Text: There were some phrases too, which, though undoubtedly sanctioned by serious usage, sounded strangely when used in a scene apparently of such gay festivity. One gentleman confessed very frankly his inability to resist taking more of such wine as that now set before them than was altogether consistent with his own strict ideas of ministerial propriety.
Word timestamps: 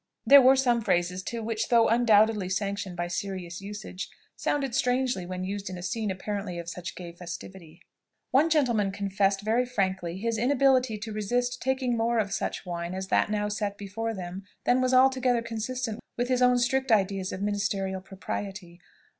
There 0.25 0.41
were 0.41 0.55
some 0.55 0.81
phrases 0.81 1.21
too, 1.21 1.43
which, 1.43 1.69
though 1.69 1.87
undoubtedly 1.87 2.49
sanctioned 2.49 2.97
by 2.97 3.07
serious 3.07 3.61
usage, 3.61 4.09
sounded 4.35 4.73
strangely 4.73 5.27
when 5.27 5.43
used 5.43 5.69
in 5.69 5.77
a 5.77 5.83
scene 5.83 6.09
apparently 6.09 6.57
of 6.57 6.67
such 6.67 6.95
gay 6.95 7.11
festivity. 7.11 7.83
One 8.31 8.49
gentleman 8.49 8.91
confessed 8.91 9.41
very 9.41 9.63
frankly 9.63 10.17
his 10.17 10.39
inability 10.39 10.97
to 10.97 11.13
resist 11.13 11.61
taking 11.61 11.95
more 11.95 12.17
of 12.17 12.33
such 12.33 12.65
wine 12.65 12.95
as 12.95 13.09
that 13.09 13.29
now 13.29 13.47
set 13.47 13.77
before 13.77 14.15
them 14.15 14.43
than 14.63 14.81
was 14.81 14.91
altogether 14.91 15.43
consistent 15.43 15.99
with 16.17 16.29
his 16.29 16.41
own 16.41 16.57
strict 16.57 16.91
ideas 16.91 17.31
of 17.31 17.43
ministerial 17.43 18.01
propriety. 18.01 18.81